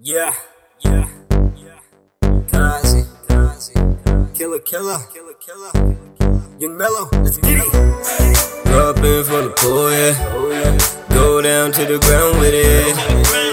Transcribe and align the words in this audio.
Yeah, 0.00 0.32
yeah, 0.84 1.08
yeah. 1.56 1.80
Kazi, 2.52 3.02
Kazi, 3.28 3.74
killer, 4.32 4.60
killer, 4.60 4.98
killer, 5.12 5.34
killer. 5.40 5.72
Yung 6.60 6.76
Melo, 6.76 7.08
let's 7.14 7.36
get 7.38 7.58
it. 7.58 7.72
Dropping 8.64 9.24
from 9.24 9.50
the 9.50 9.54
pool, 9.58 9.90
yeah. 9.90 10.14
Go 11.10 11.42
down 11.42 11.72
to 11.72 11.84
the 11.84 11.98
ground 11.98 12.38
with 12.38 12.54
it. 12.54 12.94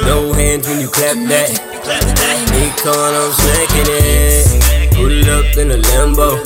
No 0.05 0.33
hands 0.33 0.67
when 0.67 0.79
you 0.81 0.87
clap 0.87 1.17
that. 1.29 1.49
Econ, 2.62 2.93
I'm 2.93 3.31
smacking 3.33 3.89
it. 3.89 4.93
Pull 4.93 5.25
up 5.33 5.57
in 5.57 5.71
a 5.71 5.81
Lambo. 5.81 6.37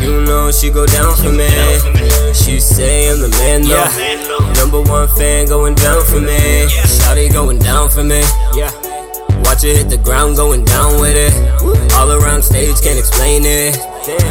You 0.00 0.24
know 0.24 0.50
she 0.50 0.70
go 0.70 0.86
down 0.86 1.14
for 1.16 1.30
me. 1.30 1.48
She 2.32 2.58
say 2.58 3.10
I'm 3.10 3.20
the 3.20 3.28
man 3.28 3.62
though. 3.68 4.54
Number 4.60 4.80
one 4.90 5.08
fan 5.16 5.46
going 5.46 5.74
down 5.74 6.04
for 6.04 6.20
me. 6.20 6.66
Shawty 6.88 7.30
going 7.32 7.58
down 7.58 7.90
for 7.90 8.02
me. 8.02 8.20
Yeah, 8.54 8.70
Watch 9.44 9.64
it 9.64 9.76
hit 9.76 9.88
the 9.88 9.98
ground, 9.98 10.36
going 10.36 10.64
down 10.64 11.00
with 11.00 11.14
it. 11.14 11.32
All 11.94 12.10
around 12.10 12.42
stage, 12.42 12.80
can't 12.82 12.98
explain 12.98 13.44
it. 13.44 13.78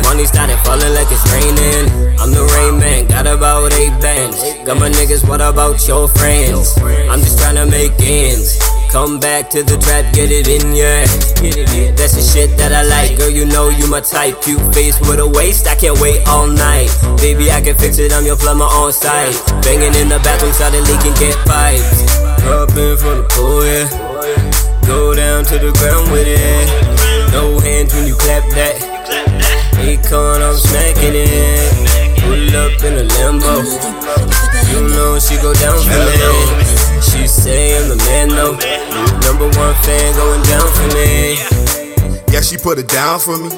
Money 0.04 0.26
started 0.26 0.58
falling 0.66 0.94
like 0.94 1.08
it's 1.10 1.24
raining. 1.32 2.18
I'm 2.20 2.32
the 2.32 2.44
rain 2.58 2.80
man, 2.80 3.08
got 3.08 3.26
about 3.26 3.74
eight 3.74 3.96
bands. 4.02 4.38
Got 4.66 4.80
my 4.80 4.90
niggas, 4.90 5.28
what 5.28 5.42
about 5.42 5.88
your 5.88 6.08
friends? 6.08 6.78
I'm 7.10 7.20
just 7.20 7.40
trying 7.40 7.56
to 7.56 7.66
make 7.66 7.94
ends. 8.02 8.60
Come 8.92 9.20
back 9.20 9.50
to 9.50 9.64
the 9.64 9.78
trap, 9.78 10.14
get 10.14 10.30
it 10.30 10.48
in, 10.48 10.76
yeah. 10.76 11.02
That's 11.98 12.14
the 12.14 12.22
shit 12.22 12.56
that 12.58 12.72
I 12.72 12.84
like, 12.84 13.18
girl. 13.18 13.30
You 13.30 13.46
know 13.46 13.70
you 13.70 13.90
my 13.90 14.02
type. 14.02 14.42
Cute 14.44 14.62
face 14.74 15.00
with 15.02 15.18
a 15.18 15.28
waist, 15.28 15.68
I 15.68 15.74
can't 15.74 16.00
wait 16.00 16.22
all 16.28 16.46
night. 16.46 16.94
Baby, 17.18 17.50
I 17.50 17.62
can 17.62 17.76
fix 17.76 17.98
it, 17.98 18.14
I'm 18.14 18.26
your 18.26 18.38
plumber 18.38 18.66
on 18.66 18.94
site. 18.94 19.34
Banging 19.66 19.96
in 19.98 20.10
the 20.10 20.20
bathroom, 20.22 20.54
started 20.54 20.86
leaking, 20.86 21.18
get 21.18 21.34
pipes. 21.48 22.06
Dropping 22.46 22.98
from 22.98 23.18
the 23.18 23.28
pool, 23.34 23.66
yeah. 23.66 24.73
Down 25.44 25.60
to 25.60 25.66
the 25.66 25.74
ground 25.80 26.12
with 26.12 26.28
it. 26.28 27.32
No 27.34 27.60
hands 27.60 27.94
when 27.94 28.08
you 28.08 28.16
clap 28.16 28.48
that. 28.56 28.80
Econ, 29.84 30.40
I'm 30.40 30.56
smacking 30.56 31.16
it. 31.16 31.68
Pull 32.24 32.56
up 32.56 32.80
in 32.80 32.94
a 32.96 33.04
Lambo. 33.04 33.60
You 34.72 34.88
know 34.96 35.20
she 35.20 35.36
go 35.44 35.54
down 35.56 35.76
for 35.84 36.00
me. 36.00 37.02
She 37.02 37.28
say 37.28 37.76
I'm 37.76 37.90
the 37.90 37.98
man 38.08 38.30
though. 38.30 38.56
Number 39.28 39.52
one 39.60 39.76
fan 39.84 40.16
going 40.16 40.44
down 40.48 40.70
for 40.72 40.88
me. 40.96 41.36
Yeah, 42.32 42.42
she 42.42 42.58
put 42.58 42.80
it 42.80 42.88
down 42.88 43.20
for 43.20 43.38
me. 43.38 43.50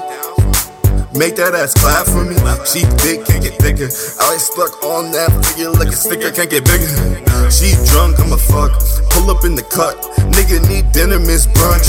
Make 1.13 1.35
that 1.35 1.53
ass 1.53 1.73
clap 1.75 2.07
for 2.07 2.25
me. 2.25 2.35
She 2.65 2.81
thick, 2.97 3.25
can't 3.25 3.43
get 3.43 3.61
thicker. 3.61 3.89
I 4.19 4.31
like 4.31 4.41
stuck 4.41 4.81
on 4.83 5.11
that 5.11 5.29
figure 5.45 5.69
like 5.69 5.89
a 5.89 5.95
sticker, 5.95 6.31
can't 6.31 6.49
get 6.49 6.65
bigger. 6.65 7.24
She 7.49 7.73
drunk, 7.85 8.19
I'm 8.19 8.33
a 8.33 8.37
fuck. 8.37 8.73
Pull 9.11 9.29
up 9.29 9.45
in 9.45 9.55
the 9.55 9.63
cut. 9.63 9.95
Nigga 10.33 10.59
need 10.67 10.91
dinner, 10.91 11.19
miss 11.19 11.45
brunch. 11.47 11.87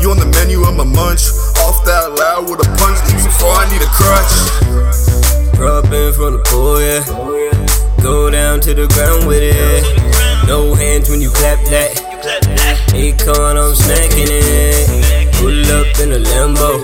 You 0.00 0.10
on 0.10 0.18
the 0.18 0.26
menu, 0.26 0.62
I'm 0.62 0.78
a 0.78 0.84
munch. 0.84 1.28
Off 1.64 1.84
that 1.84 2.14
loud 2.18 2.50
with 2.50 2.60
a 2.60 2.68
punch. 2.76 3.00
Before 3.24 3.50
I 3.50 3.64
need 3.72 3.82
a 3.82 3.90
crutch. 3.90 4.34
Dropping 5.56 6.12
from 6.12 6.38
the 6.38 6.42
pool, 6.46 6.80
yeah. 6.80 7.02
Go 8.02 8.30
down 8.30 8.60
to 8.60 8.74
the 8.74 8.86
ground 8.88 9.26
with 9.26 9.42
it. 9.42 9.84
No 10.46 10.74
hands 10.74 11.08
when 11.08 11.20
you 11.20 11.30
clap 11.30 11.58
that. 11.68 11.96
Econ, 12.92 13.56
I'm 13.56 13.74
smacking 13.74 14.28
it. 14.28 15.32
Pull 15.36 15.64
up 15.74 15.88
in 16.00 16.12
a 16.12 16.20
Lambo. 16.20 16.80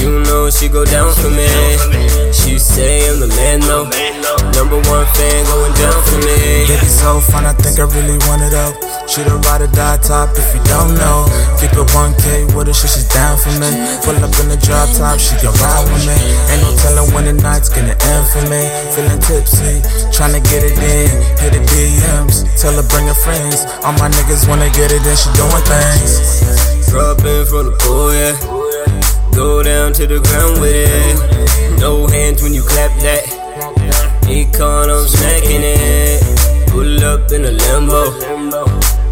You 0.00 0.20
know 0.24 0.50
she 0.50 0.68
go 0.68 0.84
down 0.84 1.14
for 1.14 1.30
me. 1.30 1.48
She 2.32 2.58
say 2.58 3.08
I'm 3.08 3.20
the 3.20 3.28
man 3.28 3.60
though. 3.60 3.88
Number 4.66 4.82
one 4.90 5.06
fan 5.14 5.46
going 5.46 5.74
down 5.78 5.94
for 6.10 6.18
me. 6.26 6.66
Baby 6.66 6.90
so 6.90 7.22
fine, 7.22 7.46
I 7.46 7.54
think 7.54 7.78
I 7.78 7.86
really 7.86 8.18
want 8.26 8.42
it 8.42 8.50
up. 8.50 8.74
She 9.06 9.22
the 9.22 9.38
ride 9.46 9.62
or 9.62 9.70
die 9.70 9.94
top 10.02 10.34
if 10.34 10.50
you 10.50 10.58
don't 10.66 10.90
know. 10.98 11.22
Keep 11.62 11.78
it 11.78 11.86
1K 11.94 12.50
with 12.50 12.66
her, 12.66 12.74
shit, 12.74 12.90
she's 12.90 13.06
down 13.06 13.38
for 13.38 13.54
me. 13.62 13.70
Pull 14.02 14.18
up 14.18 14.34
in 14.42 14.50
the 14.50 14.58
drop 14.58 14.90
top, 14.98 15.22
she 15.22 15.38
can 15.38 15.54
ride 15.62 15.86
with 15.86 16.02
me. 16.02 16.18
Ain't 16.50 16.66
no 16.66 16.74
telling 16.82 17.06
when 17.14 17.30
the 17.30 17.38
night's 17.38 17.70
gonna 17.70 17.94
end 17.94 18.26
for 18.26 18.42
me. 18.50 18.66
Feeling 18.90 19.22
tipsy, 19.22 19.86
tryna 20.10 20.42
get 20.42 20.66
it 20.66 20.74
in. 20.74 21.14
Hit 21.38 21.54
the 21.54 21.62
DMs, 21.70 22.42
tell 22.58 22.74
her 22.74 22.82
bring 22.90 23.06
her 23.06 23.14
friends. 23.14 23.62
All 23.86 23.94
my 24.02 24.10
niggas 24.10 24.50
wanna 24.50 24.66
get 24.74 24.90
it 24.90 25.06
in, 25.06 25.14
she 25.14 25.30
doing 25.38 25.62
things. 25.62 26.90
Dropping 26.90 27.46
from 27.46 27.70
the 27.70 27.74
pool, 27.86 28.10
yeah. 28.10 28.34
Go 29.30 29.62
down 29.62 29.94
to 29.94 30.10
the 30.10 30.18
ground 30.18 30.58
with 30.58 30.74
it. 30.74 31.78
No 31.78 32.10
hands 32.10 32.42
when 32.42 32.50
you 32.50 32.66
clap 32.66 32.90
that. 33.06 33.35
I'm 35.06 35.12
smacking 35.12 35.62
it. 35.62 36.66
Pull 36.66 37.04
up 37.04 37.30
in 37.30 37.44
a 37.44 37.52
Lambo. 37.52 38.10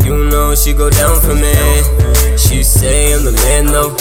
You 0.04 0.24
know 0.28 0.52
she 0.56 0.72
go 0.72 0.90
down 0.90 1.20
for 1.20 1.36
me. 1.36 1.54
She 2.36 2.64
say 2.64 3.14
I'm 3.14 3.24
the 3.24 3.30
man 3.30 3.66
though. 3.66 3.94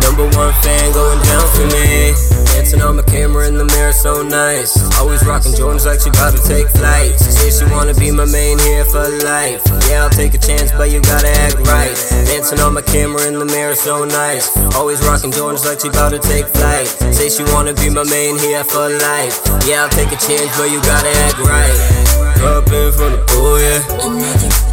Number 0.00 0.24
one 0.34 0.54
fan 0.62 0.92
going 0.94 1.22
down 1.24 1.46
for 1.52 1.66
me. 1.76 2.45
Dancing 2.56 2.80
on 2.80 2.96
my 2.96 3.02
camera 3.02 3.46
in 3.46 3.60
the 3.60 3.68
mirror, 3.68 3.92
so 3.92 4.24
nice. 4.24 4.72
Always 4.96 5.20
rocking 5.28 5.52
Jordans 5.52 5.84
like 5.84 6.00
she 6.00 6.08
about 6.08 6.32
to 6.32 6.40
take 6.40 6.72
flight. 6.72 7.12
Say 7.20 7.52
she 7.52 7.68
wanna 7.68 7.92
be 7.92 8.10
my 8.10 8.24
main 8.24 8.58
here 8.64 8.82
for 8.88 9.04
life. 9.28 9.60
Yeah, 9.92 10.08
I'll 10.08 10.10
take 10.10 10.32
a 10.32 10.40
chance, 10.40 10.72
but 10.72 10.88
you 10.88 11.04
gotta 11.04 11.28
act 11.44 11.60
right. 11.68 11.92
Dancing 12.32 12.58
on 12.60 12.72
my 12.72 12.80
camera 12.80 13.28
in 13.28 13.38
the 13.38 13.44
mirror, 13.44 13.76
so 13.76 14.06
nice. 14.08 14.56
Always 14.74 15.04
rocking 15.04 15.32
Jordans 15.36 15.68
like 15.68 15.84
she 15.84 15.92
about 15.92 16.16
to 16.16 16.18
take 16.18 16.48
flight. 16.56 16.88
Say 17.12 17.28
she 17.28 17.44
wanna 17.52 17.74
be 17.76 17.92
my 17.92 18.08
main 18.08 18.40
here 18.40 18.64
for 18.64 18.88
life. 18.88 19.36
Yeah, 19.68 19.84
I'll 19.84 19.92
take 19.92 20.08
a 20.08 20.16
chance, 20.16 20.48
but 20.56 20.72
you 20.72 20.80
gotta 20.80 21.12
act 21.28 21.36
right. 21.44 21.76
Dropping 22.40 22.90
from 22.96 23.20
the 23.20 23.22
pool, 23.28 23.60
yeah. 23.60 23.84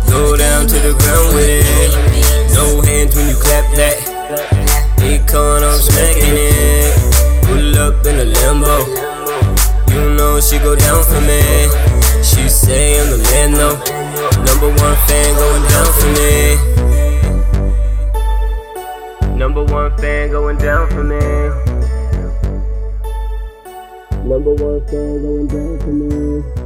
Go 0.08 0.40
down 0.40 0.72
to 0.72 0.78
the 0.80 0.96
ground 0.96 1.36
with 1.36 1.52
it. 1.52 1.92
No 2.56 2.80
hands 2.80 3.12
when 3.14 3.28
you 3.28 3.36
clap 3.36 3.68
that. 3.76 4.00
Econ, 5.04 5.62
I'm 5.68 5.82
smacking 5.84 6.38
it. 6.40 6.43
Up 7.94 8.06
in 8.08 8.20
a 8.20 8.26
Lambo. 8.26 8.76
You 9.92 10.16
know 10.16 10.40
she 10.40 10.58
go 10.58 10.76
down 10.76 11.04
for 11.04 11.22
me. 11.22 11.42
She 12.24 12.50
say 12.50 13.00
I'm 13.00 13.10
the 13.12 13.18
man 13.30 13.52
though. 13.54 13.78
Number 14.44 14.70
one 14.82 14.96
fan 15.06 15.36
going 15.36 15.64
down 15.70 15.88
for 16.00 16.10
me. 16.18 16.58
Number 19.38 19.64
one 19.64 19.98
fan 19.98 20.32
going 20.32 20.58
down 20.58 20.90
for 20.90 21.04
me. 21.04 21.20
Number 24.28 24.54
one 24.54 24.82
fan 24.88 25.22
going 25.22 25.48
down 25.48 25.80
for 25.80 25.92
me. 25.92 26.63